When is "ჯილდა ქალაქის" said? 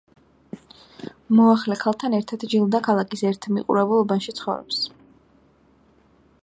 2.55-3.25